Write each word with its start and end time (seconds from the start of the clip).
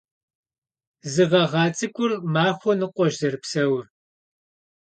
Зы 1.13 1.23
гъэгъа 1.29 1.63
цӀыкӀур 1.77 2.11
махуэ 2.33 2.73
ныкъуэщ 2.79 3.13
зэрыпсэур. 3.19 3.85